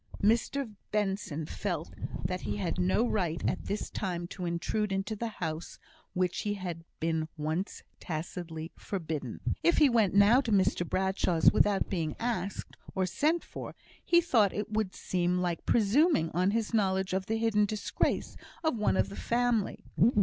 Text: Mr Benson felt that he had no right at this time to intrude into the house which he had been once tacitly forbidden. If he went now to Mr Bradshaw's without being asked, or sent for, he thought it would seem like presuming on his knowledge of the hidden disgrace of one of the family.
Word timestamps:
Mr 0.23 0.73
Benson 0.91 1.45
felt 1.45 1.93
that 2.25 2.41
he 2.41 2.57
had 2.57 2.79
no 2.79 3.07
right 3.07 3.47
at 3.47 3.65
this 3.65 3.91
time 3.91 4.25
to 4.25 4.47
intrude 4.47 4.91
into 4.91 5.15
the 5.15 5.27
house 5.27 5.77
which 6.13 6.39
he 6.39 6.55
had 6.55 6.83
been 6.99 7.27
once 7.37 7.83
tacitly 7.99 8.71
forbidden. 8.75 9.39
If 9.61 9.77
he 9.77 9.89
went 9.89 10.15
now 10.15 10.41
to 10.41 10.51
Mr 10.51 10.89
Bradshaw's 10.89 11.51
without 11.51 11.87
being 11.87 12.15
asked, 12.19 12.77
or 12.95 13.05
sent 13.05 13.43
for, 13.43 13.75
he 14.03 14.21
thought 14.21 14.53
it 14.53 14.71
would 14.71 14.95
seem 14.95 15.37
like 15.37 15.67
presuming 15.67 16.31
on 16.31 16.49
his 16.49 16.73
knowledge 16.73 17.13
of 17.13 17.27
the 17.27 17.37
hidden 17.37 17.65
disgrace 17.65 18.35
of 18.63 18.79
one 18.79 18.97
of 18.97 19.09
the 19.09 19.15
family. 19.15 19.83